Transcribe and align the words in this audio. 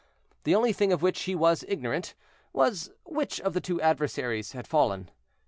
The 0.45 0.55
only 0.55 0.73
thing 0.73 0.91
of 0.91 1.03
which 1.03 1.21
he 1.25 1.35
was 1.35 1.63
ignorant 1.67 2.15
was, 2.53 2.89
which 3.05 3.39
of 3.39 3.53
the 3.53 3.61
two 3.61 3.79
adversaries 3.81 4.53
had 4.53 4.65
fallen. 4.67 5.11